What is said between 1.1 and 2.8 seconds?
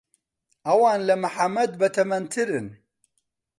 محەممەد بەتەمەنترن.